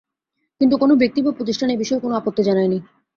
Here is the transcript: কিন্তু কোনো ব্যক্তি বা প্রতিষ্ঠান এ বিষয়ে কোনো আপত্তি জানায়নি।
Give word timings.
কিন্তু 0.61 0.75
কোনো 0.77 0.93
ব্যক্তি 0.95 1.19
বা 1.21 1.31
প্রতিষ্ঠান 1.31 1.69
এ 1.69 1.75
বিষয়ে 1.77 2.03
কোনো 2.03 2.13
আপত্তি 2.15 2.41
জানায়নি। 2.43 2.79